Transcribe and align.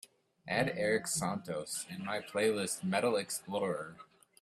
add 0.47 0.67
erik 0.69 1.05
santos 1.05 1.85
in 1.87 2.03
my 2.03 2.19
playlist 2.19 2.83
Metal 2.83 3.13
Xplorer 3.13 3.97